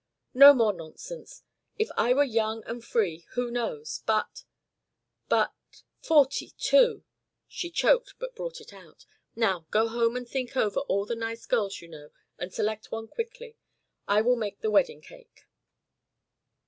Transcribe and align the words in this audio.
"No 0.33 0.51
more 0.51 0.73
nonsense! 0.73 1.43
If 1.77 1.89
I 1.95 2.11
were 2.11 2.23
young 2.23 2.63
and 2.65 2.83
free 2.83 3.27
who 3.33 3.51
knows? 3.51 4.01
But 4.07 4.45
but 5.29 5.53
forty 6.01 6.53
two!" 6.57 7.03
She 7.47 7.69
choked 7.69 8.15
but 8.17 8.35
brought 8.35 8.59
it 8.59 8.73
out. 8.73 9.05
"Now 9.35 9.67
go 9.69 9.87
home 9.89 10.15
and 10.15 10.27
think 10.27 10.57
over 10.57 10.79
all 10.79 11.05
the 11.05 11.13
nice 11.15 11.45
girls 11.45 11.81
you 11.81 11.87
know 11.87 12.09
and 12.39 12.51
select 12.51 12.89
one 12.91 13.09
quickly. 13.09 13.57
I 14.07 14.21
will 14.21 14.35
make 14.37 14.61
the 14.61 14.71
wedding 14.71 15.01
cake." 15.01 15.45